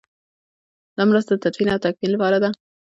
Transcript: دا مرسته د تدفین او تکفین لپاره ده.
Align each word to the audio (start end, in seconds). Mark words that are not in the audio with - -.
دا 0.95 1.03
مرسته 1.09 1.31
د 1.35 1.39
تدفین 1.43 1.67
او 1.73 1.79
تکفین 1.85 2.09
لپاره 2.13 2.37
ده. 2.43 2.49